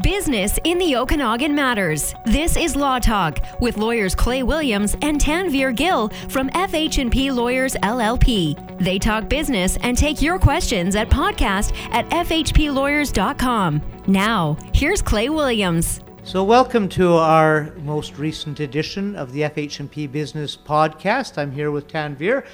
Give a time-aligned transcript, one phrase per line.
[0.00, 2.14] Business in the Okanagan matters.
[2.24, 8.78] This is Law Talk with lawyers Clay Williams and Tanvir Gill from FH&P Lawyers LLP.
[8.78, 13.82] They talk business and take your questions at podcast at fhplawyers.com.
[14.06, 16.00] Now, here's Clay Williams.
[16.24, 21.36] So, welcome to our most recent edition of the FH&P Business Podcast.
[21.36, 22.46] I'm here with Tanvir.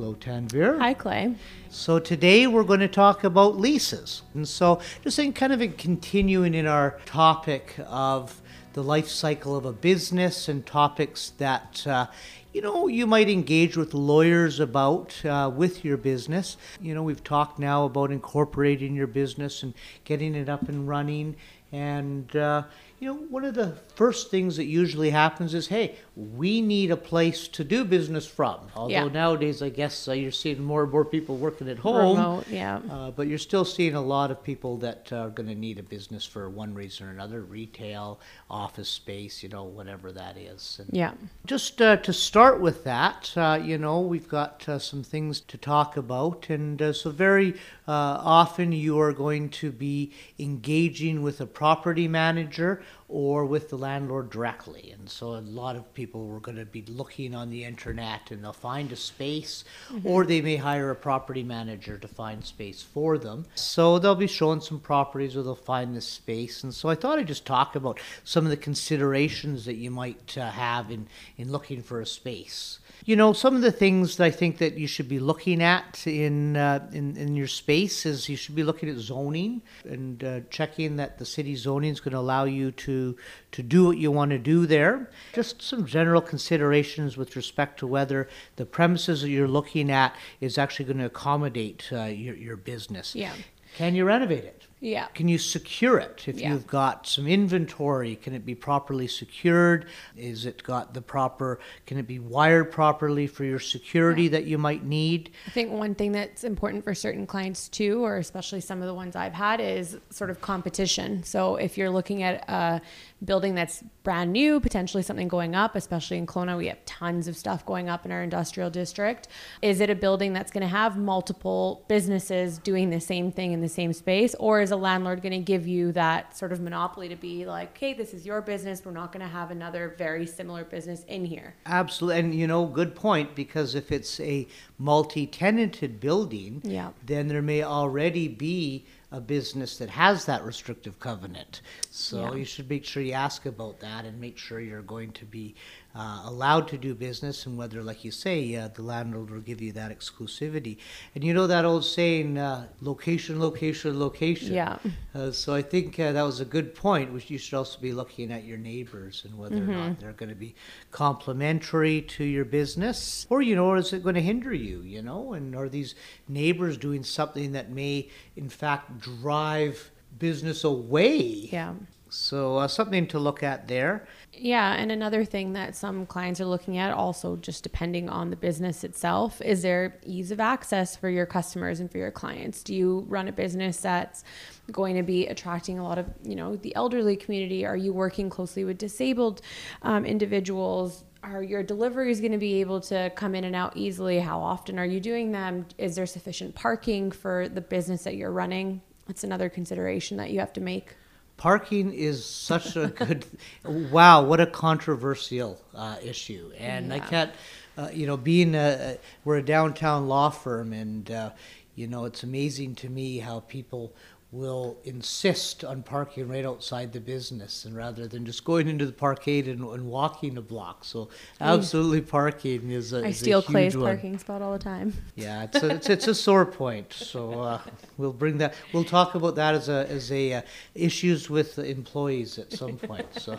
[0.00, 0.78] Hello, Tanvir.
[0.78, 1.34] Hi, Clay.
[1.68, 4.22] So, today we're going to talk about leases.
[4.32, 8.40] And so, just in kind of in continuing in our topic of
[8.72, 12.06] the life cycle of a business and topics that uh,
[12.54, 17.24] you know you might engage with lawyers about uh, with your business you know we've
[17.24, 19.74] talked now about incorporating your business and
[20.04, 21.34] getting it up and running
[21.72, 22.62] and uh,
[23.00, 26.96] you know, one of the first things that usually happens is, hey, we need a
[26.98, 28.58] place to do business from.
[28.76, 29.08] Although Yeah.
[29.08, 32.18] nowadays, I guess uh, you're seeing more and more people working at home.
[32.18, 32.80] Remote, yeah.
[32.90, 35.82] Uh, but you're still seeing a lot of people that are going to need a
[35.82, 38.20] business for one reason or another retail,
[38.50, 40.78] office space, you know, whatever that is.
[40.78, 41.12] And Yeah.
[41.46, 45.56] just uh, to start with that, uh, you know, we've got uh, some things to
[45.56, 46.50] talk about.
[46.50, 47.54] And uh, so, very
[47.88, 53.76] uh, often, you are going to be engaging with a property manager or with the
[53.76, 54.94] landlord directly.
[54.96, 58.44] And so, a lot of people are going to be looking on the internet and
[58.44, 59.64] they'll find a space,
[60.04, 63.46] or they may hire a property manager to find space for them.
[63.54, 66.62] So, they'll be showing some properties or they'll find this space.
[66.62, 70.38] And so, I thought I'd just talk about some of the considerations that you might
[70.38, 72.78] uh, have in, in looking for a space.
[73.04, 76.06] You know, some of the things that I think that you should be looking at
[76.06, 80.40] in uh, in, in your space is you should be looking at zoning and uh,
[80.50, 83.16] checking that the city zoning is going to allow you to
[83.52, 85.10] to do what you want to do there.
[85.32, 90.58] Just some general considerations with respect to whether the premises that you're looking at is
[90.58, 93.14] actually going to accommodate uh, your your business.
[93.14, 93.32] Yeah.
[93.76, 94.66] Can you renovate it?
[94.80, 95.06] Yeah.
[95.14, 96.24] Can you secure it?
[96.26, 96.52] If Yeah.
[96.52, 99.84] you've got some inventory, can it be properly secured?
[100.16, 104.56] Is it got the proper, can it be wired properly for your security that you
[104.56, 105.30] might need?
[105.46, 108.94] I think one thing that's important for certain clients too, or especially some of the
[108.94, 111.24] ones I've had, is sort of competition.
[111.24, 112.80] So if you're looking at a
[113.22, 117.36] building that's brand new, potentially something going up, especially in Kelowna, we have tons of
[117.36, 119.28] stuff going up in our industrial district.
[119.60, 123.60] Is it a building that's going to have multiple businesses doing the same thing in
[123.60, 127.08] the same space, or is a landlord going to give you that sort of monopoly
[127.08, 128.84] to be like, "Hey, this is your business.
[128.84, 132.20] We're not going to have another very similar business in here." Absolutely.
[132.20, 134.46] And, you know, good point, because if it's a
[134.78, 136.90] multi tenanted building, Yeah.
[137.04, 141.60] then there may already be a business that has that restrictive covenant.
[141.90, 142.34] So Yeah.
[142.38, 145.54] you should make sure you ask about that and make sure you're going to be
[145.92, 149.60] uh, allowed to do business and whether, like you say, uh, the landlord will give
[149.60, 150.76] you that exclusivity.
[151.16, 154.54] And you know that old saying, uh, location, location, location.
[154.54, 154.78] Yeah.
[155.12, 157.92] Uh, so I think uh, that was a good point, which you should also be
[157.92, 160.54] looking at your neighbors and whether or not they're going to be
[160.92, 164.82] complementary to your business, or you know, is it going to hinder you?
[164.82, 165.96] You know, and are these
[166.28, 171.48] neighbors doing something that may, in fact, drive business away?
[171.50, 171.74] Yeah.
[172.10, 174.06] So uh, something to look at there.
[174.32, 178.36] Yeah, and another thing that some clients are looking at, also just depending on the
[178.36, 182.62] business itself, is there ease of access for your customers and for your clients?
[182.62, 184.24] Do you run a business that's
[184.72, 187.64] going to be attracting a lot of, you know, the elderly community?
[187.64, 189.40] Are you working closely with disabled
[189.82, 191.04] um, individuals?
[191.22, 194.18] Are your deliveries going to be able to come in and out easily?
[194.18, 195.66] How often are you doing them?
[195.76, 198.80] Is there sufficient parking for the business that you're running?
[199.10, 200.94] That's another consideration that you have to make.
[201.36, 203.26] Parking is such a good.
[203.64, 207.32] wow, what a controversial uh, issue, and I can't.
[207.76, 211.30] Uh, you know, being a, we're a downtown law firm, and uh,
[211.74, 213.92] you know, it's amazing to me how people
[214.32, 218.92] will insist on parking right outside the business, and rather than just going into the
[218.92, 220.84] parkade and, and walking a block.
[220.84, 221.08] So,
[221.40, 223.04] absolutely, parking is a.
[223.04, 223.86] I is a steal Clay's one.
[223.86, 224.92] parking spot all the time.
[225.16, 226.92] Yeah, it's a, it's, it's a sore point.
[226.92, 227.60] So uh,
[227.98, 228.54] we'll bring that.
[228.72, 230.42] We'll talk about that as a as a uh,
[230.74, 233.06] issues with the employees at some point.
[233.18, 233.38] So.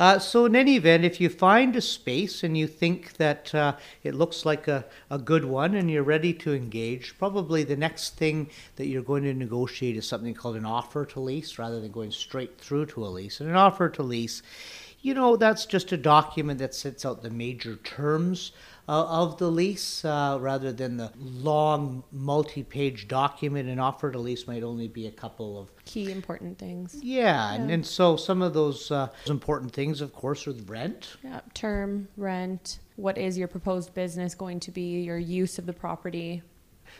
[0.00, 3.76] Uh, so in any event, if you find a space and you think that uh,
[4.02, 8.16] it looks like a, a good one and you're ready to engage, probably the next
[8.16, 11.92] thing that you're going to negotiate is something called an offer to lease rather than
[11.92, 13.40] going straight through to a lease.
[13.40, 14.42] And an offer to lease,
[15.02, 18.52] you know, that's just a document that sets out the major terms
[18.88, 23.68] uh, of the lease uh, rather than the long multi-page document.
[23.68, 26.98] An offer to lease might only be a couple of Key important things.
[27.02, 27.74] yeah, And, Yeah.
[27.74, 31.16] and so some of those uh, important things, of course, are the rent.
[31.22, 35.72] Yeah, term, rent, what is your proposed business going to be, your use of the
[35.72, 36.42] property.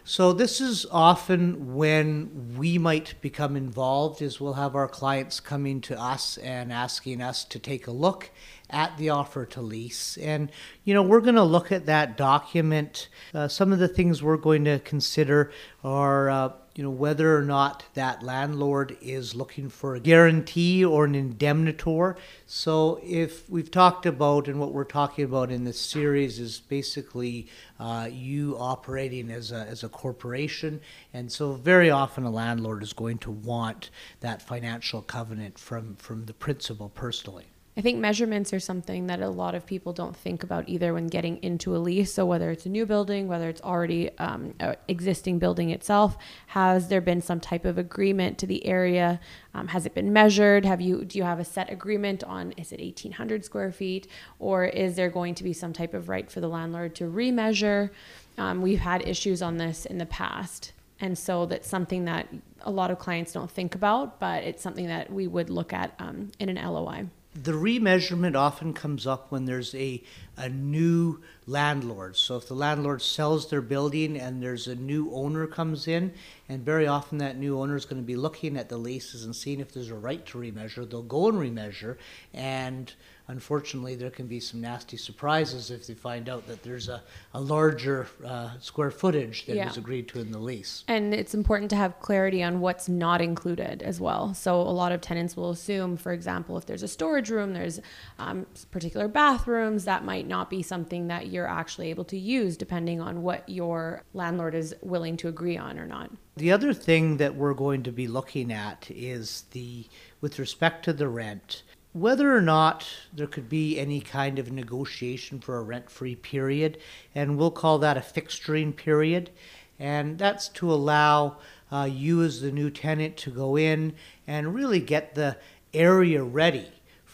[0.04, 5.80] So this is often when we might become involved is we'll have our clients coming
[5.82, 8.30] to us and asking us to take a look
[8.70, 10.16] at the offer to lease.
[10.16, 10.50] And,
[10.84, 13.08] you know, we're going to look at that document.
[13.34, 15.52] Uh, some of the things we're going to consider
[15.84, 21.04] are, uh, you know, whether or not that landlord is looking for a guarantee or
[21.04, 22.16] an indemnitor.
[22.46, 27.48] So, if we've talked about, and what we're talking about in this series is basically
[27.78, 30.80] uh, you operating as a, as a corporation.
[31.12, 33.90] And so, very often, a landlord is going to want
[34.20, 37.49] that financial covenant from, from the principal personally.
[37.76, 41.06] I think measurements are something that a lot of people don't think about either when
[41.06, 42.12] getting into a lease.
[42.12, 44.54] So whether it's a new building, whether it's already um,
[44.88, 46.18] existing building itself,
[46.48, 49.20] has there been some type of agreement to the area?
[49.54, 50.64] Um, has it been measured?
[50.64, 54.08] Have you do you have a set agreement on is it 1,800 square feet,
[54.40, 57.90] or is there going to be some type of right for the landlord to remeasure?
[58.36, 60.72] Um, we've had issues on this in the past.
[61.02, 62.28] And so that's something that
[62.60, 65.94] a lot of clients don't think about, but it's something that we would look at
[65.98, 70.02] um, in an LOI the remeasurement often comes up when there's a,
[70.36, 72.16] a new landlord.
[72.16, 76.12] So if the landlord sells their building and there's a new owner comes in,
[76.48, 79.34] and very often that new owner is going to be looking at the leases and
[79.34, 81.96] seeing if there's a right to remeasure, they'll go and remeasure
[82.34, 82.94] and
[83.30, 87.40] unfortunately, there can be some nasty surprises if they find out that there's a, a
[87.40, 89.66] larger uh, square footage than yeah.
[89.66, 90.84] was agreed to in the lease.
[90.88, 94.34] And it's important to have clarity on what's not included as well.
[94.34, 97.80] So, a lot of tenants will assume, for example, if there's a storage room, there's
[98.18, 103.00] um, particular bathrooms, that might not be something that you're actually able to use depending
[103.00, 106.10] on what your landlord is willing to agree on or not.
[106.36, 109.86] The other thing that we're going to be looking at is the,
[110.20, 111.62] with respect to the rent,
[111.92, 116.78] whether or not there could be any kind of negotiation for a rent free period,
[117.14, 119.30] and we'll call that a fixturing period.
[119.78, 121.38] And that's to allow
[121.72, 123.94] uh, you, as the new tenant, to go in
[124.26, 125.36] and really get the
[125.72, 126.68] area ready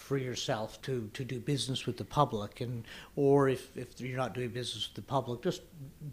[0.07, 2.61] for yourself to, to do business with the public.
[2.61, 2.85] And
[3.17, 5.63] or if, if you're not doing business with the public just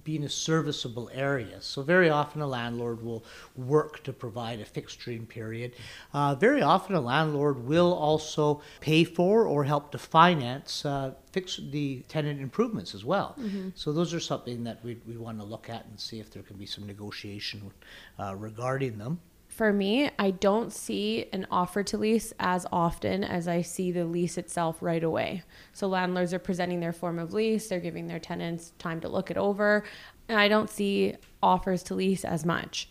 [0.04, 1.62] be in a serviceable area.
[1.62, 3.24] So very often a landlord will
[3.56, 5.74] work to provide a fixturing period.
[6.12, 11.60] Uh, very often a landlord will also pay for or help to finance uh, fix
[11.70, 13.36] the tenant improvements as well.
[13.40, 13.70] Mm-hmm.
[13.76, 16.42] so those are something that we, we want to look at and see if there
[16.42, 17.72] can be some negotiation
[18.20, 19.20] uh, regarding them
[19.54, 24.04] for me, I don't see an offer to lease as often as I see the
[24.04, 25.44] lease itself right away.
[25.74, 29.30] So landlords are presenting their form of lease, they're giving their tenants time to look
[29.30, 29.84] it over,
[30.28, 31.14] and I don't see
[31.44, 32.90] offers to lease as much.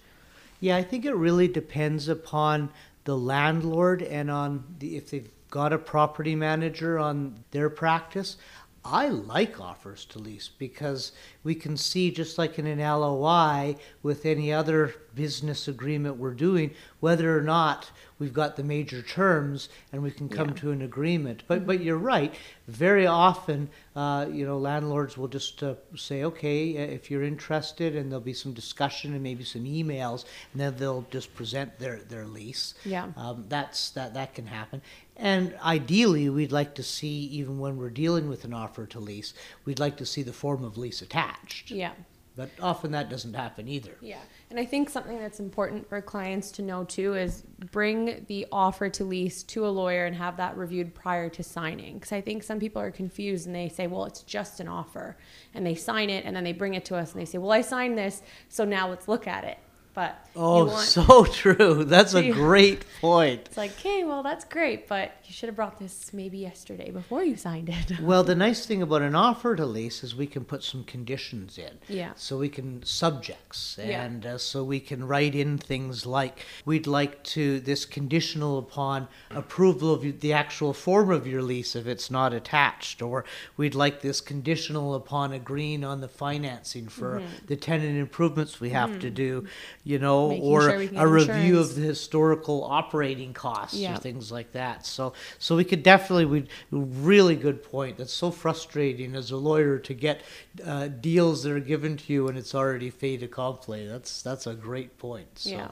[0.60, 2.70] Yeah, I think it really depends upon
[3.04, 8.36] the landlord and on the, if they've got a property manager on their practice.
[8.84, 11.12] I like offers to lease because
[11.44, 16.72] we can see, just like in an LOI with any other business agreement we're doing,
[16.98, 20.54] whether or not we've got the major terms and we can come yeah.
[20.54, 21.44] to an agreement.
[21.46, 22.34] But but you're right.
[22.66, 28.10] Very often, uh, you know, landlords will just uh, say, okay, if you're interested, and
[28.10, 32.26] there'll be some discussion and maybe some emails, and then they'll just present their their
[32.26, 32.74] lease.
[32.84, 34.82] Yeah, um, that's that that can happen.
[35.22, 39.34] And ideally, we'd like to see, even when we're dealing with an offer to lease,
[39.64, 41.70] we'd like to see the form of lease attached.
[41.70, 41.92] Yeah.
[42.34, 43.96] But often that doesn't happen either.
[44.00, 44.18] Yeah.
[44.50, 48.88] And I think something that's important for clients to know too is bring the offer
[48.88, 51.94] to lease to a lawyer and have that reviewed prior to signing.
[51.94, 55.16] Because I think some people are confused and they say, well, it's just an offer.
[55.54, 57.52] And they sign it and then they bring it to us and they say, well,
[57.52, 59.58] I signed this, so now let's look at it.
[59.94, 61.84] But oh, want, so true.
[61.84, 63.42] That's a great point.
[63.46, 67.22] It's like, okay, well, that's great, but you should have brought this maybe yesterday before
[67.22, 68.00] you signed it.
[68.02, 71.58] well, the nice thing about an offer to lease is we can put some conditions
[71.58, 71.78] in.
[71.88, 72.12] Yeah.
[72.16, 74.34] So we can subjects, and yeah.
[74.34, 79.92] uh, so we can write in things like we'd like to this conditional upon approval
[79.92, 83.26] of the actual form of your lease if it's not attached, or
[83.58, 87.46] we'd like this conditional upon agreeing on the financing for mm-hmm.
[87.46, 89.00] the tenant improvements we have mm-hmm.
[89.00, 89.46] to do
[89.84, 93.94] you know, Making or sure a review of the historical operating costs yeah.
[93.94, 94.86] or things like that.
[94.86, 97.96] So, so we could definitely, we really good point.
[97.96, 100.20] That's so frustrating as a lawyer to get
[100.64, 103.86] uh, deals that are given to you and it's already fait accompli.
[103.86, 105.38] That's that's a great point.
[105.38, 105.50] So.
[105.50, 105.70] Yeah.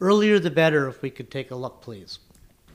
[0.00, 0.88] Earlier the better.
[0.88, 2.18] If we could take a look, please.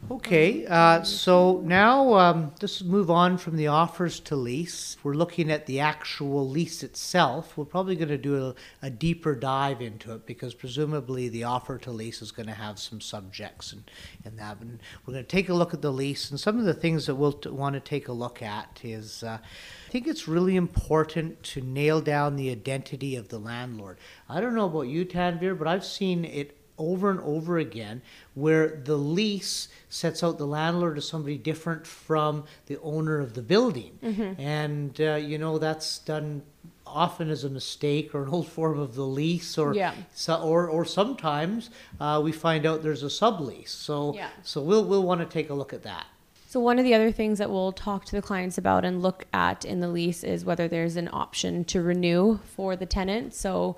[0.10, 4.96] Okay, uh, so now um, let's move on from the offers to lease.
[5.04, 7.58] We're looking at the actual lease itself.
[7.58, 11.77] We're probably going to do a, a deeper dive into it because presumably the offer
[11.80, 13.84] to lease is going to have some subjects and,
[14.24, 14.62] and that.
[14.62, 17.06] And we're going to take a look at the lease and some of the things
[17.08, 20.56] that we'll t- want to take a look at is uh, I think it's really
[20.56, 23.98] important to nail down the identity of the landlord.
[24.30, 28.02] I don't know about you, Tanvir, but I've seen it over and over again
[28.36, 33.42] where the lease sets out the landlord as somebody different from the owner of the
[33.42, 33.98] building.
[34.38, 36.44] And, uh, you know, that's done
[36.86, 39.94] often as a mistake or an old form of the lease or Yeah.
[40.14, 41.70] so, or, or sometimes
[42.00, 43.70] uh, we find out there's a sublease.
[43.70, 44.30] So, Yeah.
[44.44, 46.06] so we'll, we'll want to take a look at that.
[46.50, 49.26] So one of the other things that we'll talk to the clients about and look
[49.34, 53.34] at in the lease is whether there's an option to renew for the tenant.
[53.34, 53.76] So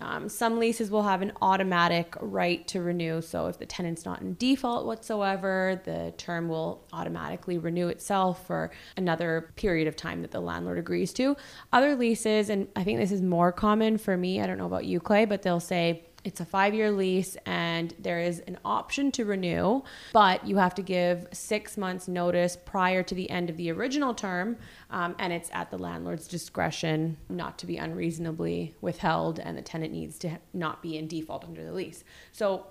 [0.00, 3.20] um, some leases will have an automatic right to renew.
[3.20, 8.70] So if the tenant's not in default whatsoever, the term will automatically renew itself for
[8.96, 11.36] another period of time that the landlord agrees to.
[11.72, 14.86] Other leases, and I think this is more common for me, I don't know about
[14.86, 19.10] you, Clay, but they'll say it's a five year lease and there is an option
[19.12, 23.56] to renew, but you have to give six months notice prior to the end of
[23.56, 24.56] the original term.
[24.90, 29.92] Um, and it's at the landlord's discretion not to be unreasonably withheld, and the tenant
[29.92, 32.04] needs to not be in default under the lease.
[32.30, 32.66] So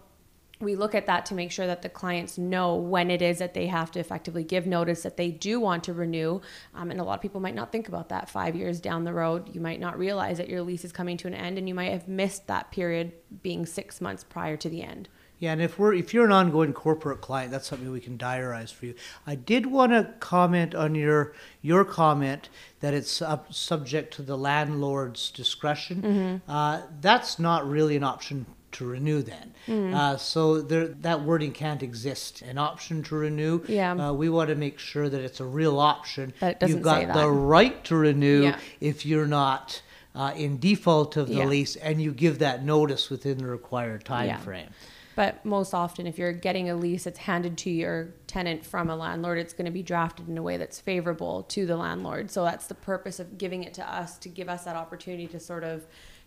[0.62, 3.53] we look at that to make sure that the clients know when it is that
[3.53, 6.41] they have to effectively give notice that they do want to renew.
[6.75, 9.13] Um, and a lot of people might not think about that five years down the
[9.13, 9.53] road.
[9.53, 11.91] You might not realize that your lease is coming to an end and you might
[11.91, 15.10] have missed that period being six months prior to the end.
[15.41, 18.72] Yeah, and if we're if you're an ongoing corporate client, that's something we can diarize
[18.72, 18.94] for you.
[19.25, 22.50] I did want to comment on your your comment
[22.80, 26.01] that it's up, subject to the landlord's discretion.
[26.03, 26.51] Mm-hmm.
[26.51, 29.54] Uh, that's not really an option to renew then.
[29.68, 29.94] Mm-hmm.
[29.94, 32.42] Uh, so there, that wording can't exist.
[32.42, 33.62] An option to renew.
[33.68, 33.94] Yeah.
[33.94, 36.34] Uh, we want to make sure that it's a real option.
[36.40, 38.60] That it doesn't You've got the right to renew Yeah.
[38.80, 39.82] if you're not.
[40.13, 41.46] Uh, in default of the Yeah.
[41.46, 44.40] lease, and you give that notice within the required time Yeah.
[44.40, 44.68] frame.
[45.16, 48.96] But most often, if you're getting a lease that's handed to your tenant from a
[48.98, 52.30] landlord, it's going to be drafted in a way that's favorable to the landlord.
[52.30, 55.40] So that's the purpose of giving it to us to give us that opportunity to
[55.40, 55.86] sort of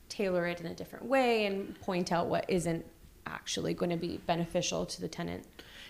[0.08, 2.84] tailor it in a different way and point out what isn't
[3.26, 5.44] actually going to be beneficial to the tenant.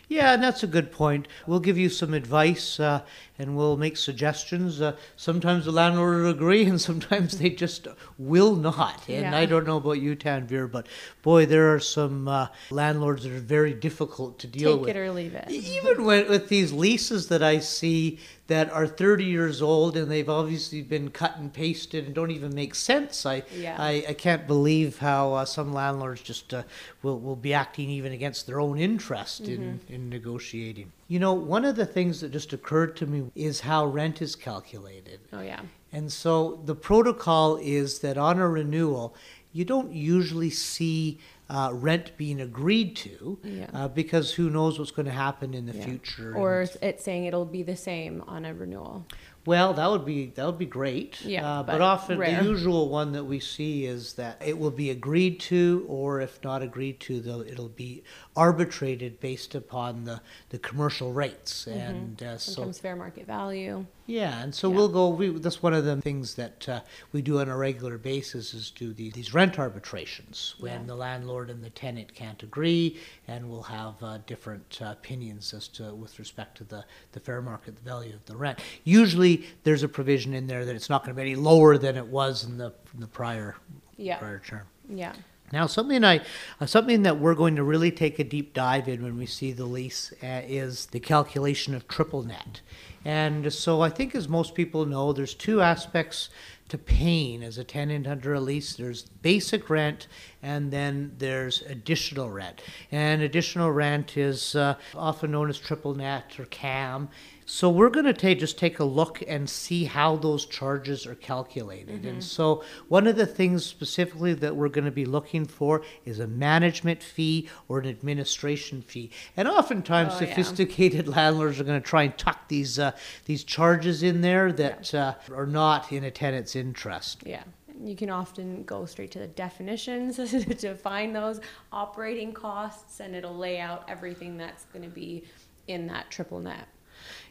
[0.08, 1.28] Yeah, and that's a good point.
[1.46, 3.02] We'll give you some advice uh,
[3.38, 4.80] and we'll make suggestions.
[4.80, 9.08] Uh, sometimes the landlord will agree, and sometimes they just will not.
[9.08, 9.36] And Yeah.
[9.36, 10.88] I don't know about you, Tanvir, but
[11.22, 14.88] boy, there are some uh, landlords that are very difficult to deal Take with.
[14.88, 15.50] Take it or leave it.
[15.50, 20.28] Even when, with these leases that I see that are 30 years old and they've
[20.28, 23.76] obviously been cut and pasted and don't even make sense, I Yeah.
[23.78, 26.64] I, I can't believe how uh, some landlords just uh,
[27.02, 30.92] will, will be acting even against their own interest in, in negotiating.
[31.08, 34.36] You know, one of the things that just occurred to me is how rent is
[34.36, 35.20] calculated.
[35.32, 35.60] Oh, yeah.
[35.92, 39.14] And so the protocol is that on a renewal,
[39.52, 41.18] you don't usually see
[41.50, 43.66] uh, rent being agreed to Yeah.
[43.74, 45.84] uh, because who knows what's going to happen in the Yeah.
[45.84, 46.34] future.
[46.34, 49.04] Or and- it's saying it'll be the same on a renewal.
[49.46, 51.20] well, that would be that would be great.
[51.22, 52.42] Yeah, uh, but, but often rare.
[52.42, 56.42] the usual one that we see is that it will be agreed to, or if
[56.42, 58.02] not agreed to, though it'll be
[58.34, 61.66] arbitrated based upon the, the commercial rates.
[61.66, 62.54] And uh, so Mm-hmm.
[62.54, 63.84] Sometimes fair market value.
[64.06, 64.76] Yeah, and so Yeah.
[64.76, 65.08] we'll go.
[65.08, 66.80] We, that's one of the things that uh,
[67.12, 70.86] we do on a regular basis is do these, these rent arbitrations when Yeah.
[70.86, 75.68] the landlord and the tenant can't agree, and we'll have uh, different uh, opinions as
[75.68, 78.58] to with respect to the, the fair market value of the rent.
[78.84, 81.96] Usually, there's a provision in there that it's not going to be any lower than
[81.96, 83.56] it was in the in the prior
[83.96, 84.18] Yeah.
[84.18, 84.66] prior term.
[84.88, 85.12] Yeah.
[85.52, 86.20] Now, something I,
[86.60, 89.52] uh, something that we're going to really take a deep dive in when we see
[89.52, 92.60] the lease uh, is the calculation of triple net.
[93.04, 96.30] And so, I think, as most people know, there's two aspects
[96.70, 98.74] to paying as a tenant under a lease.
[98.74, 100.06] There's basic rent,
[100.42, 102.62] and then there's additional rent.
[102.90, 107.10] And additional rent is uh, often known as triple net or CAM.
[107.46, 111.14] So we're going to take, just take a look and see how those charges are
[111.14, 112.06] calculated.
[112.06, 116.20] And so one of the things specifically that we're going to be looking for is
[116.20, 119.10] a management fee or an administration fee.
[119.36, 120.28] And oftentimes Oh, yeah.
[120.30, 122.92] sophisticated landlords are going to try and tuck these uh,
[123.26, 127.22] these charges in there that uh, are not in a tenant's interest.
[127.24, 127.42] Yeah.
[127.82, 130.16] You can often go straight to the definitions
[130.58, 131.40] to find those
[131.72, 135.24] operating costs, and it'll lay out everything that's going to be
[135.66, 136.68] in that triple net.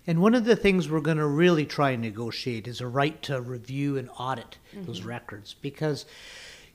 [0.06, 3.22] And one of the things we're going to really try and negotiate is a right
[3.24, 6.06] to review and audit those records because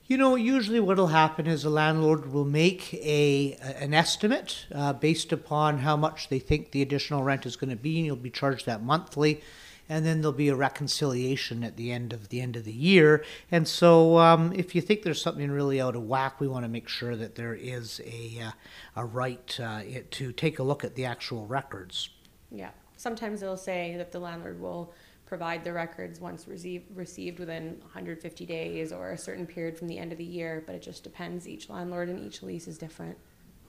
[0.09, 5.31] You know, usually what'll happen is the landlord will make a an estimate uh, based
[5.31, 8.31] upon how much they think the additional rent is going to be, and you'll be
[8.31, 9.43] charged that monthly.
[9.87, 13.23] And then there'll be a reconciliation at the end of the end of the year.
[13.51, 16.69] And so, um, if you think there's something really out of whack, we want to
[16.69, 18.51] make sure that there is a uh,
[18.95, 22.09] a right uh, to take a look at the actual records.
[22.49, 22.71] Yeah.
[22.97, 24.91] Sometimes they'll say that the landlord will
[25.29, 29.99] provide the records once received received within 150 days or a certain period from the
[29.99, 31.47] end of the year, but it just depends.
[31.47, 33.15] Each landlord and each lease is different.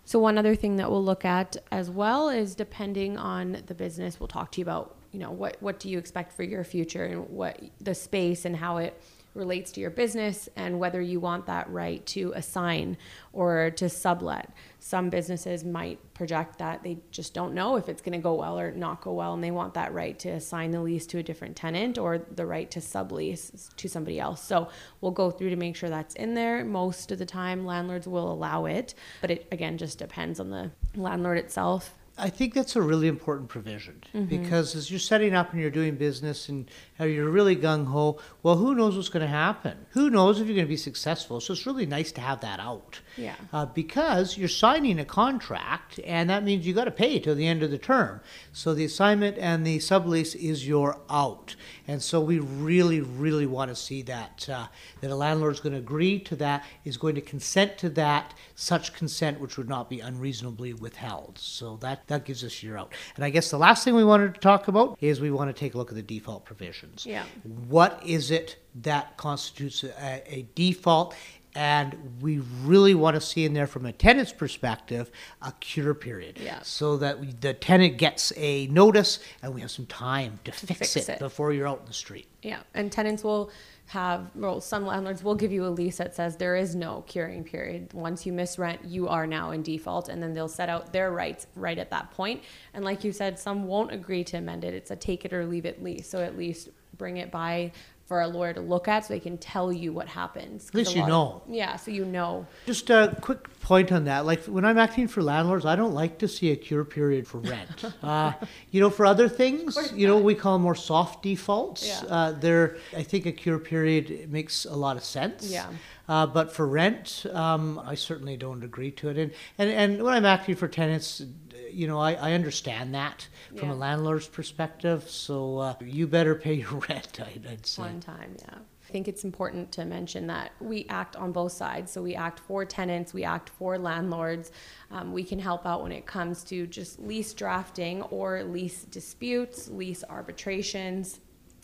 [0.06, 4.18] So one other thing that we'll look at as well is depending on the business,
[4.18, 7.04] we'll talk to you about, you know, what what do you expect for your future
[7.04, 8.98] and what the space and how it
[9.34, 12.96] relates to your business and whether you want that right to assign
[13.32, 14.52] or to sublet.
[14.78, 18.58] Some businesses might project that they just don't know if it's going to go well
[18.58, 21.22] or not go well, and they want that right to assign the lease to a
[21.22, 24.42] different tenant or the right to sublease to somebody else.
[24.42, 24.68] So
[25.00, 26.64] we'll go through to make sure that's in there.
[26.64, 30.70] Most of the time, landlords will allow it, but it again just depends on the
[30.96, 34.26] landlord itself I think that's a really important provision mm-hmm.
[34.26, 36.70] because as you're setting up and you're doing business and
[37.04, 39.86] you're really gung ho, well, who knows what's going to happen?
[39.90, 41.40] Who knows if you're going to be successful?
[41.40, 43.00] So it's really nice to have that out.
[43.16, 43.34] Yeah.
[43.52, 47.46] Uh, because you're signing a contract and that means you got to pay till the
[47.46, 48.20] end of the term.
[48.52, 51.56] So the assignment and the sublease is your out.
[51.86, 54.66] And so we really, really want to see that uh,
[55.00, 58.34] that a landlord is going to agree to that, is going to consent to that,
[58.54, 61.38] such consent which would not be unreasonably withheld.
[61.38, 62.92] So that that gives us your out.
[63.16, 65.58] And I guess the last thing we wanted to talk about is we want to
[65.58, 66.44] take a look at the default
[66.90, 67.06] provisions.
[67.06, 67.24] Yeah.
[67.68, 71.14] What is it that constitutes a, a default?
[71.54, 75.10] and we really want to see in there from a tenant's perspective
[75.42, 76.60] a cure period yeah.
[76.62, 80.66] so that we, the tenant gets a notice and we have some time to, to
[80.66, 83.50] fix, fix it, it, before you're out in the street yeah and tenants will
[83.86, 87.42] have well some landlords will give you a lease that says there is no curing
[87.42, 90.92] period once you miss rent you are now in default and then they'll set out
[90.92, 92.38] their rights right at that point.
[92.40, 92.42] point
[92.74, 95.44] and like you said some won't agree to amend it it's a take it or
[95.44, 97.72] leave it lease so at least bring it by
[98.10, 100.68] for a lawyer to look at so they can tell you what happens.
[100.70, 101.42] At least you know.
[101.46, 102.44] Of, yeah, so you know.
[102.66, 104.26] Just a quick point on that.
[104.26, 107.38] Like when I'm acting for landlords, I don't like to see a cure period for
[107.38, 107.84] rent.
[108.02, 108.32] uh,
[108.72, 111.86] you know, for other things, you know, we call them more soft defaults.
[111.86, 112.10] Yeah.
[112.10, 115.48] Uh, there, I think a cure period makes a lot of sense.
[115.48, 115.68] Yeah.
[116.08, 119.18] Uh, but for rent, um, I certainly don't agree to it.
[119.18, 121.22] And, and and when I'm acting for tenants,
[121.72, 123.74] you know, I, I understand that from Yeah.
[123.74, 125.08] a landlord's perspective.
[125.08, 127.82] So uh, you better pay your rent, I'd, I'd say.
[127.82, 128.58] One time, yeah.
[128.88, 131.92] I think it's important to mention that we act on both sides.
[131.92, 134.50] So we act for tenants, we act for landlords.
[134.90, 139.68] Um, we can help out when it comes to just lease drafting or lease disputes,
[139.68, 141.20] lease arbitrations,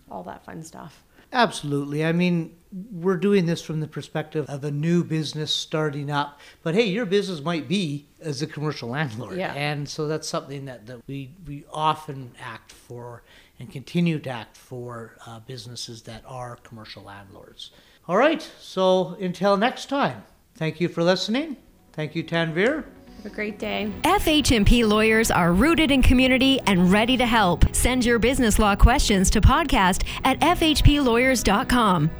[0.09, 1.03] all that fun stuff.
[1.33, 2.05] Absolutely.
[2.05, 2.57] I mean,
[2.93, 6.41] we're doing this from the perspective of a new business starting up.
[6.62, 9.39] But hey, your business might be as a commercial landlord.
[9.39, 9.53] Yeah.
[9.55, 13.23] And so that's something that, that we, we often act for
[13.59, 17.71] and continue to act for uh, businesses that are commercial landlords.
[18.09, 18.47] All right.
[18.61, 21.57] So until next time, thank you for listening.
[21.93, 22.85] Thank you, Tanvir.
[23.16, 23.92] Have a great day.
[24.02, 27.64] FH&P lawyers are rooted in community and ready to help.
[27.74, 32.11] Send your business law questions to podcast at fhplawyers.com.